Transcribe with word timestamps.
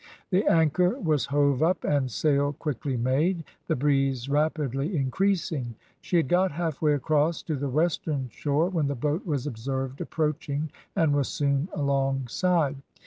The 0.31 0.47
anchor 0.47 0.97
was 0.99 1.27
hove 1.27 1.61
up, 1.61 1.83
and 1.83 2.09
sail 2.09 2.53
quickly 2.53 2.97
made, 2.97 3.43
the 3.67 3.75
breeze 3.75 4.29
rapidly 4.29 4.97
increasing. 4.97 5.75
She 6.01 6.17
had 6.17 6.27
got 6.27 6.53
halfway 6.53 6.93
across 6.95 7.43
to 7.43 7.55
the 7.55 7.69
western 7.69 8.27
shore 8.29 8.67
when 8.69 8.87
the 8.87 8.95
boat 8.95 9.27
was 9.27 9.45
observed 9.45 10.01
approaching 10.01 10.71
and 10.95 11.13
was 11.13 11.27
soon 11.27 11.69
alongside. 11.71 12.77